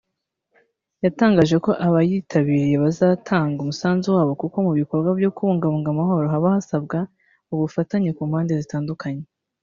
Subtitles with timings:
[1.03, 6.99] yatangaje ko abayitabiriye bazatanga umusanzu wabo kuko mu bikorwa byo kubungabunga amahoro haba hasabwa
[7.53, 9.25] ubufatanye ku mpande zitandukanye